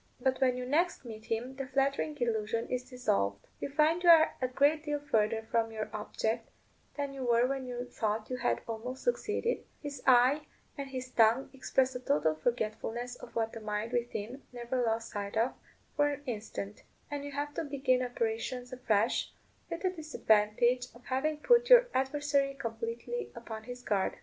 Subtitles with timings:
[0.19, 4.33] But when you next meet him the flattering illusion is dissolved: you find you are
[4.41, 6.49] a great deal further from your object
[6.97, 11.51] than you were when you thought you had almost succeeded; his eye and his tongue
[11.53, 15.53] express a total forgetfulness of what the mind within never lost sight of
[15.95, 16.81] for an instant;
[17.11, 19.31] and you have to begin operations afresh,
[19.69, 24.17] with the disadvantage of having put your adversary completely upon his guard.